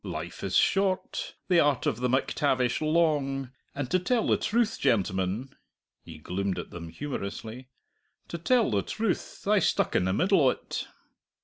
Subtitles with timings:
[0.03, 5.53] "Life is short, the art of the MacTavish long, and to tell the truth, gentlemen"
[6.01, 7.69] he gloomed at them humorously
[8.27, 10.87] "to tell the truth, I stuck in the middle o't!"